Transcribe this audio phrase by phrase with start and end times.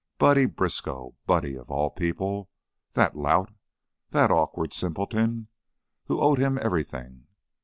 [0.17, 1.15] Buddy Briskow!
[1.27, 2.49] Buddy, of all people!
[2.93, 3.53] That lout;
[4.09, 5.47] that awkward simpleton,
[6.05, 7.27] who owed him everything!